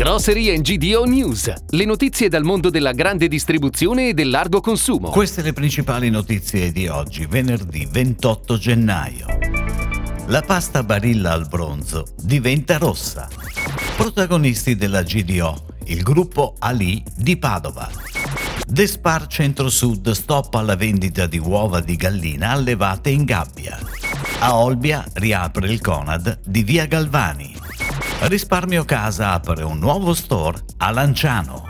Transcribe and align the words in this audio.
Grocery 0.00 0.58
GDO 0.62 1.04
News, 1.04 1.52
le 1.68 1.84
notizie 1.84 2.30
dal 2.30 2.42
mondo 2.42 2.70
della 2.70 2.92
grande 2.92 3.28
distribuzione 3.28 4.08
e 4.08 4.14
del 4.14 4.30
largo 4.30 4.62
consumo. 4.62 5.10
Queste 5.10 5.42
le 5.42 5.52
principali 5.52 6.08
notizie 6.08 6.72
di 6.72 6.88
oggi, 6.88 7.26
venerdì 7.26 7.86
28 7.86 8.56
gennaio. 8.56 9.26
La 10.28 10.40
pasta 10.40 10.82
Barilla 10.82 11.32
al 11.32 11.46
bronzo 11.46 12.06
diventa 12.16 12.78
rossa. 12.78 13.28
Protagonisti 13.94 14.74
della 14.74 15.02
GDO, 15.02 15.66
il 15.84 16.02
gruppo 16.02 16.54
Ali 16.60 17.02
di 17.14 17.36
Padova. 17.36 17.90
Despar 18.66 19.26
Centro-Sud 19.26 20.12
stoppa 20.12 20.62
la 20.62 20.76
vendita 20.76 21.26
di 21.26 21.38
uova 21.38 21.80
di 21.80 21.96
gallina 21.96 22.52
allevate 22.52 23.10
in 23.10 23.24
gabbia. 23.24 23.78
A 24.38 24.56
Olbia 24.56 25.04
riapre 25.12 25.70
il 25.70 25.82
Conad 25.82 26.40
di 26.46 26.62
Via 26.62 26.86
Galvani. 26.86 27.59
Risparmio 28.22 28.84
Casa 28.84 29.32
apre 29.32 29.62
un 29.62 29.78
nuovo 29.78 30.12
store 30.12 30.62
a 30.76 30.90
Lanciano. 30.90 31.64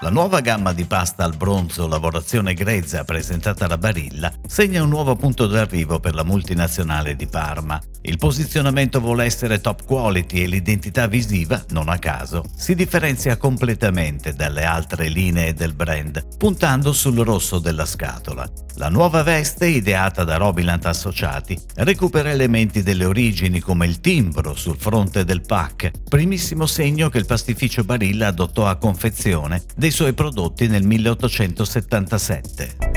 La 0.00 0.08
nuova 0.08 0.40
gamma 0.40 0.72
di 0.72 0.84
pasta 0.84 1.24
al 1.24 1.34
bronzo 1.36 1.88
lavorazione 1.88 2.54
grezza 2.54 3.02
presentata 3.02 3.66
da 3.66 3.76
Barilla 3.76 4.32
segna 4.46 4.84
un 4.84 4.88
nuovo 4.88 5.16
punto 5.16 5.48
d'arrivo 5.48 5.98
per 5.98 6.14
la 6.14 6.22
multinazionale 6.22 7.16
di 7.16 7.26
Parma. 7.26 7.78
Il 8.02 8.16
posizionamento 8.16 9.00
vuole 9.00 9.24
essere 9.24 9.60
top 9.60 9.84
quality 9.84 10.42
e 10.42 10.46
l'identità 10.46 11.06
visiva, 11.06 11.62
non 11.70 11.88
a 11.88 11.98
caso, 11.98 12.44
si 12.56 12.74
differenzia 12.74 13.36
completamente 13.36 14.34
dalle 14.34 14.64
altre 14.64 15.08
linee 15.08 15.52
del 15.52 15.74
brand, 15.74 16.36
puntando 16.36 16.92
sul 16.92 17.18
rosso 17.18 17.58
della 17.58 17.84
scatola. 17.84 18.48
La 18.76 18.88
nuova 18.88 19.24
veste, 19.24 19.66
ideata 19.66 20.22
da 20.22 20.36
Robilant 20.36 20.86
Associati, 20.86 21.58
recupera 21.76 22.30
elementi 22.30 22.82
delle 22.82 23.04
origini 23.04 23.58
come 23.58 23.86
il 23.86 24.00
timbro 24.00 24.54
sul 24.54 24.78
fronte 24.78 25.24
del 25.24 25.40
pack, 25.40 25.90
primissimo 26.08 26.66
segno 26.66 27.08
che 27.08 27.18
il 27.18 27.26
pastificio 27.26 27.82
Barilla 27.82 28.28
adottò 28.28 28.66
a 28.66 28.76
confezione 28.76 29.64
dei 29.74 29.90
suoi 29.90 30.12
prodotti 30.12 30.68
nel 30.68 30.86
1877. 30.86 32.87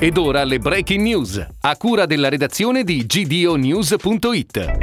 Ed 0.00 0.16
ora 0.16 0.44
le 0.44 0.60
breaking 0.60 1.02
news, 1.02 1.44
a 1.60 1.76
cura 1.76 2.06
della 2.06 2.28
redazione 2.28 2.84
di 2.84 3.04
gdonews.it. 3.04 4.76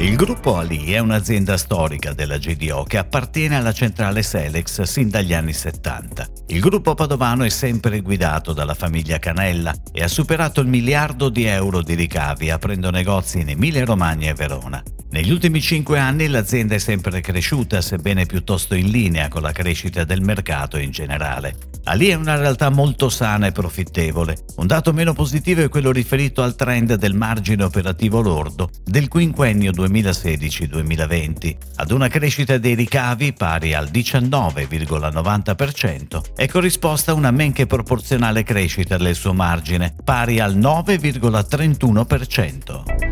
Il 0.00 0.16
gruppo 0.16 0.58
Ali 0.58 0.92
è 0.92 0.98
un'azienda 0.98 1.56
storica 1.56 2.12
della 2.12 2.36
GDO 2.36 2.82
che 2.82 2.98
appartiene 2.98 3.56
alla 3.56 3.72
centrale 3.72 4.22
Selex 4.22 4.82
sin 4.82 5.08
dagli 5.08 5.32
anni 5.32 5.54
70. 5.54 6.26
Il 6.48 6.60
gruppo 6.60 6.94
padovano 6.94 7.44
è 7.44 7.48
sempre 7.48 8.00
guidato 8.00 8.52
dalla 8.52 8.74
famiglia 8.74 9.18
Canella 9.18 9.74
e 9.92 10.02
ha 10.02 10.08
superato 10.08 10.60
il 10.60 10.68
miliardo 10.68 11.30
di 11.30 11.44
euro 11.44 11.82
di 11.82 11.94
ricavi 11.94 12.50
aprendo 12.50 12.90
negozi 12.90 13.40
in 13.40 13.48
Emilia-Romagna 13.48 14.28
e 14.28 14.34
Verona. 14.34 14.82
Negli 15.12 15.32
ultimi 15.32 15.60
cinque 15.60 15.98
anni 15.98 16.28
l'azienda 16.28 16.76
è 16.76 16.78
sempre 16.78 17.20
cresciuta, 17.20 17.80
sebbene 17.80 18.26
piuttosto 18.26 18.76
in 18.76 18.90
linea 18.90 19.26
con 19.26 19.42
la 19.42 19.50
crescita 19.50 20.04
del 20.04 20.20
mercato 20.20 20.78
in 20.78 20.92
generale. 20.92 21.56
Ali 21.84 22.10
è 22.10 22.14
una 22.14 22.36
realtà 22.36 22.68
molto 22.70 23.08
sana 23.08 23.48
e 23.48 23.52
profittevole. 23.52 24.36
Un 24.58 24.68
dato 24.68 24.92
meno 24.92 25.12
positivo 25.12 25.62
è 25.62 25.68
quello 25.68 25.90
riferito 25.90 26.44
al 26.44 26.54
trend 26.54 26.94
del 26.94 27.14
margine 27.14 27.64
operativo 27.64 28.20
lordo 28.20 28.70
del 28.84 29.08
quinquennio 29.08 29.72
2016-2020, 29.72 31.56
ad 31.76 31.90
una 31.90 32.06
crescita 32.06 32.58
dei 32.58 32.76
ricavi 32.76 33.32
pari 33.32 33.74
al 33.74 33.88
19,90% 33.90 36.20
è 36.36 36.46
corrisposta 36.46 37.14
una 37.14 37.32
men 37.32 37.52
che 37.52 37.66
proporzionale 37.66 38.44
crescita 38.44 38.96
del 38.96 39.16
suo 39.16 39.34
margine, 39.34 39.92
pari 40.04 40.38
al 40.38 40.56
9,31% 40.56 43.09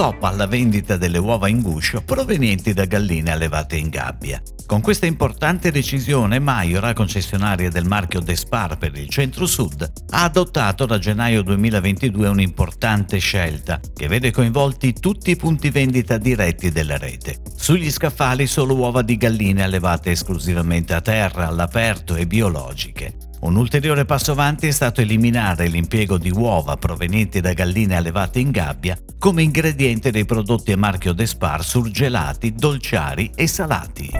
stop 0.00 0.24
alla 0.24 0.46
vendita 0.46 0.96
delle 0.96 1.18
uova 1.18 1.46
in 1.48 1.60
guscio 1.60 2.00
provenienti 2.00 2.72
da 2.72 2.86
galline 2.86 3.32
allevate 3.32 3.76
in 3.76 3.90
gabbia. 3.90 4.40
Con 4.64 4.80
questa 4.80 5.04
importante 5.04 5.70
decisione 5.70 6.38
Maiora, 6.38 6.94
concessionaria 6.94 7.68
del 7.68 7.84
marchio 7.84 8.20
Despar 8.20 8.78
per 8.78 8.96
il 8.96 9.10
centro-sud, 9.10 9.92
ha 10.08 10.22
adottato 10.22 10.86
da 10.86 10.96
gennaio 10.96 11.42
2022 11.42 12.28
un'importante 12.28 13.18
scelta 13.18 13.78
che 13.94 14.08
vede 14.08 14.30
coinvolti 14.30 14.94
tutti 14.94 15.32
i 15.32 15.36
punti 15.36 15.68
vendita 15.68 16.16
diretti 16.16 16.70
della 16.70 16.96
rete. 16.96 17.36
Sugli 17.54 17.90
scaffali 17.90 18.46
solo 18.46 18.74
uova 18.74 19.02
di 19.02 19.18
galline 19.18 19.64
allevate 19.64 20.12
esclusivamente 20.12 20.94
a 20.94 21.02
terra, 21.02 21.46
all'aperto 21.46 22.14
e 22.14 22.26
biologiche. 22.26 23.28
Un 23.40 23.56
ulteriore 23.56 24.04
passo 24.04 24.32
avanti 24.32 24.66
è 24.66 24.70
stato 24.70 25.00
eliminare 25.00 25.66
l'impiego 25.66 26.18
di 26.18 26.30
uova 26.30 26.76
provenienti 26.76 27.40
da 27.40 27.54
galline 27.54 27.96
allevate 27.96 28.38
in 28.38 28.50
gabbia 28.50 28.98
come 29.18 29.42
ingrediente 29.42 30.10
dei 30.10 30.26
prodotti 30.26 30.72
a 30.72 30.76
marchio 30.76 31.14
Despar 31.14 31.64
surgelati, 31.64 32.52
dolciari 32.52 33.30
e 33.34 33.46
salati. 33.46 34.10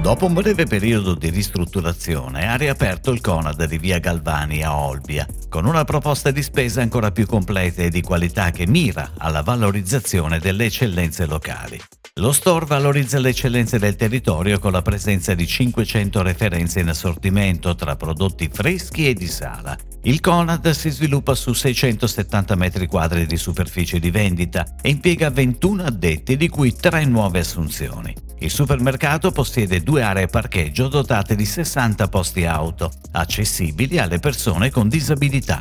Dopo 0.00 0.26
un 0.26 0.32
breve 0.32 0.64
periodo 0.64 1.14
di 1.14 1.28
ristrutturazione 1.28 2.48
ha 2.48 2.56
riaperto 2.56 3.10
il 3.10 3.20
Conad 3.20 3.62
di 3.64 3.78
via 3.78 3.98
Galvani 3.98 4.62
a 4.62 4.74
Olbia, 4.74 5.26
con 5.48 5.66
una 5.66 5.84
proposta 5.84 6.30
di 6.30 6.42
spesa 6.42 6.80
ancora 6.80 7.10
più 7.10 7.26
completa 7.26 7.82
e 7.82 7.90
di 7.90 8.00
qualità 8.00 8.50
che 8.50 8.66
mira 8.66 9.10
alla 9.18 9.42
valorizzazione 9.42 10.38
delle 10.38 10.66
eccellenze 10.66 11.26
locali. 11.26 11.78
Lo 12.18 12.32
store 12.32 12.66
valorizza 12.66 13.20
le 13.20 13.28
eccellenze 13.28 13.78
del 13.78 13.94
territorio 13.94 14.58
con 14.58 14.72
la 14.72 14.82
presenza 14.82 15.34
di 15.34 15.46
500 15.46 16.20
referenze 16.22 16.80
in 16.80 16.88
assortimento 16.88 17.76
tra 17.76 17.94
prodotti 17.94 18.50
freschi 18.52 19.06
e 19.06 19.14
di 19.14 19.28
sala. 19.28 19.76
Il 20.02 20.18
Conad 20.18 20.68
si 20.70 20.90
sviluppa 20.90 21.36
su 21.36 21.52
670 21.52 22.56
m2 22.56 23.22
di 23.22 23.36
superficie 23.36 24.00
di 24.00 24.10
vendita 24.10 24.66
e 24.82 24.88
impiega 24.88 25.30
21 25.30 25.84
addetti, 25.84 26.36
di 26.36 26.48
cui 26.48 26.74
3 26.74 27.04
nuove 27.04 27.38
assunzioni. 27.38 28.12
Il 28.40 28.50
supermercato 28.50 29.30
possiede 29.30 29.80
due 29.84 30.02
aree 30.02 30.26
parcheggio 30.26 30.88
dotate 30.88 31.36
di 31.36 31.46
60 31.46 32.08
posti 32.08 32.44
auto, 32.44 32.90
accessibili 33.12 33.98
alle 33.98 34.18
persone 34.18 34.70
con 34.70 34.88
disabilità. 34.88 35.60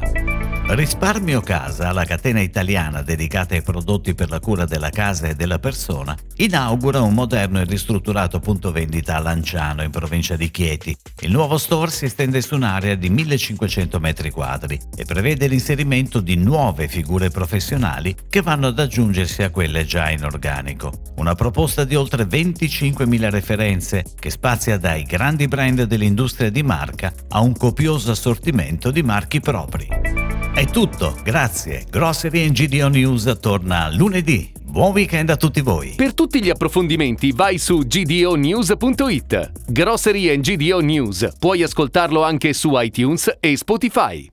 Risparmio 0.69 1.39
Casa, 1.39 1.93
la 1.93 2.03
catena 2.03 2.41
italiana 2.41 3.01
dedicata 3.01 3.55
ai 3.55 3.61
prodotti 3.61 4.13
per 4.13 4.29
la 4.29 4.41
cura 4.41 4.65
della 4.65 4.89
casa 4.89 5.27
e 5.27 5.33
della 5.33 5.59
persona, 5.59 6.15
inaugura 6.35 6.99
un 6.99 7.13
moderno 7.13 7.61
e 7.61 7.63
ristrutturato 7.63 8.39
punto 8.39 8.73
vendita 8.73 9.15
a 9.15 9.19
Lanciano, 9.19 9.81
in 9.81 9.91
provincia 9.91 10.35
di 10.35 10.51
Chieti. 10.51 10.95
Il 11.21 11.31
nuovo 11.31 11.57
store 11.57 11.89
si 11.89 12.03
estende 12.03 12.41
su 12.41 12.55
un'area 12.55 12.95
di 12.95 13.09
1500 13.09 13.97
m2 13.97 14.79
e 14.97 15.05
prevede 15.05 15.47
l'inserimento 15.47 16.19
di 16.19 16.35
nuove 16.35 16.89
figure 16.89 17.29
professionali 17.29 18.13
che 18.29 18.41
vanno 18.41 18.67
ad 18.67 18.77
aggiungersi 18.77 19.43
a 19.43 19.49
quelle 19.49 19.85
già 19.85 20.09
in 20.09 20.25
organico. 20.25 20.91
Una 21.15 21.33
proposta 21.33 21.85
di 21.85 21.95
oltre 21.95 22.25
25.000 22.25 23.29
referenze 23.29 24.03
che 24.19 24.29
spazia 24.29 24.77
dai 24.77 25.03
grandi 25.03 25.47
brand 25.47 25.83
dell'industria 25.83 26.49
di 26.49 26.61
marca 26.61 27.13
a 27.29 27.39
un 27.39 27.55
copioso 27.55 28.11
assortimento 28.11 28.91
di 28.91 29.01
marchi 29.01 29.39
propri. 29.39 30.36
È 30.57 30.65
tutto, 30.65 31.15
grazie. 31.23 31.85
Grocery 31.87 32.49
GDO 32.49 32.87
News 32.87 33.37
torna 33.39 33.93
lunedì. 33.93 34.51
Buon 34.59 34.91
weekend 34.91 35.29
a 35.29 35.35
tutti 35.37 35.61
voi. 35.61 35.93
Per 35.95 36.15
tutti 36.15 36.41
gli 36.41 36.49
approfondimenti 36.49 37.31
vai 37.31 37.59
su 37.59 37.83
gdonews.it. 37.85 39.51
Grocery 39.67 40.39
GDO 40.39 40.79
News. 40.79 41.29
Puoi 41.37 41.61
ascoltarlo 41.61 42.23
anche 42.23 42.53
su 42.53 42.71
iTunes 42.73 43.37
e 43.39 43.55
Spotify. 43.55 44.27